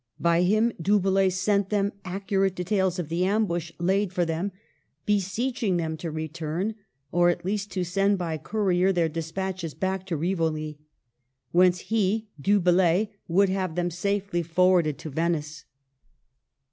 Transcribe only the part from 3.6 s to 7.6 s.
laid for them, beseeching them to return, or at